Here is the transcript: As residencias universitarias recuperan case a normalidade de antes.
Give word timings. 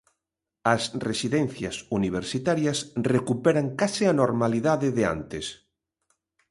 As 0.73 0.83
residencias 1.09 1.75
universitarias 1.99 2.77
recuperan 3.13 3.67
case 3.79 4.03
a 4.11 4.17
normalidade 4.21 4.87
de 4.97 5.03
antes. 5.15 5.45